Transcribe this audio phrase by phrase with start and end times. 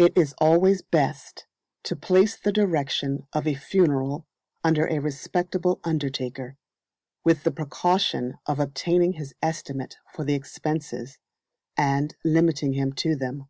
[0.00, 1.46] It is always best
[1.84, 4.26] to place the direction of a funeral
[4.64, 6.56] under a respectable undertaker,
[7.24, 11.18] with the precaution of obtaining his estimate for the expenses,
[11.76, 13.46] and limiting him to them.